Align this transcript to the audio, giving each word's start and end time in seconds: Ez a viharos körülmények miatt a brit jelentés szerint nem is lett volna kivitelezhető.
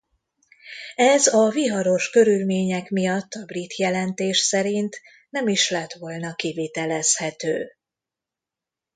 Ez 0.95 1.27
a 1.27 1.49
viharos 1.49 2.09
körülmények 2.09 2.89
miatt 2.89 3.33
a 3.33 3.45
brit 3.45 3.75
jelentés 3.77 4.37
szerint 4.39 5.01
nem 5.29 5.47
is 5.47 5.69
lett 5.69 5.93
volna 5.93 6.35
kivitelezhető. 6.35 7.71